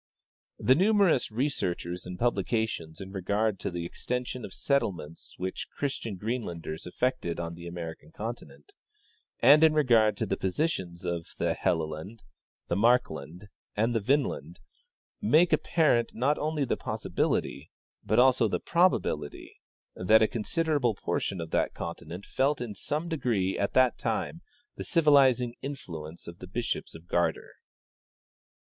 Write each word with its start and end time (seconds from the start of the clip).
"The 0.69 0.73
numerous 0.73 1.29
researches 1.29 2.07
and 2.07 2.17
publications 2.17 2.99
in 2.99 3.11
regard 3.11 3.59
to 3.59 3.69
the 3.69 3.85
extension 3.85 4.43
of 4.43 4.51
settlements 4.51 5.35
which 5.37 5.69
Christian 5.69 6.15
Greenlanders 6.15 6.87
effected 6.87 7.39
on 7.39 7.53
the 7.53 7.67
American 7.67 8.09
continent, 8.11 8.73
and 9.41 9.63
in 9.63 9.75
regard 9.75 10.17
to 10.17 10.25
the 10.25 10.37
positions 10.37 11.05
of 11.05 11.27
the 11.37 11.53
Helleland, 11.53 12.23
the 12.67 12.75
Markland 12.75 13.47
and 13.75 13.93
the 13.93 13.99
Vinland, 13.99 14.59
make 15.21 15.53
apparent, 15.53 16.15
not 16.15 16.39
only 16.39 16.65
the 16.65 16.75
possibility, 16.77 17.69
but 18.03 18.17
also 18.17 18.47
the 18.47 18.59
probability, 18.59 19.57
that 19.95 20.23
a 20.23 20.27
considerable 20.27 20.95
portion 20.95 21.39
of 21.39 21.51
that 21.51 21.75
continent 21.75 22.25
felt 22.25 22.59
in 22.59 22.73
some 22.73 23.07
degree 23.07 23.55
at 23.55 23.73
that 23.75 23.99
time 23.99 24.41
the 24.77 24.83
civilizing 24.83 25.53
influence 25.61 26.27
of 26.27 26.39
the 26.39 26.47
bishops 26.47 26.95
of 26.95 27.05
Gardar. 27.05 27.51